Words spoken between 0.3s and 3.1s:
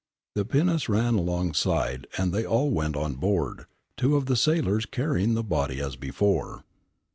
The pinnace ran alongside and they all went